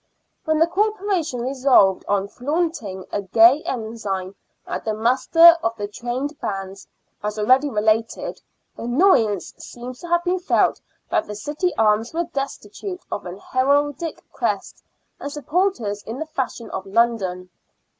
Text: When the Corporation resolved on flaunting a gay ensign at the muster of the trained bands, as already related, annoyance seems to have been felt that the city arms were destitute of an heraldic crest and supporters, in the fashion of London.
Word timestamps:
When 0.45 0.57
the 0.57 0.65
Corporation 0.65 1.41
resolved 1.41 2.03
on 2.07 2.27
flaunting 2.27 3.05
a 3.11 3.21
gay 3.21 3.61
ensign 3.67 4.33
at 4.65 4.83
the 4.83 4.95
muster 4.95 5.55
of 5.61 5.75
the 5.75 5.87
trained 5.87 6.39
bands, 6.39 6.87
as 7.21 7.37
already 7.37 7.69
related, 7.69 8.41
annoyance 8.77 9.53
seems 9.59 9.99
to 9.99 10.07
have 10.07 10.23
been 10.23 10.39
felt 10.39 10.81
that 11.11 11.27
the 11.27 11.35
city 11.35 11.71
arms 11.77 12.15
were 12.15 12.23
destitute 12.33 13.03
of 13.11 13.27
an 13.27 13.37
heraldic 13.37 14.23
crest 14.31 14.81
and 15.19 15.31
supporters, 15.31 16.01
in 16.01 16.17
the 16.17 16.25
fashion 16.25 16.71
of 16.71 16.87
London. 16.87 17.51